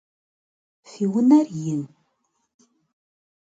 Фи 0.89 1.03
унэр 1.17 1.47
ин? 1.69 1.81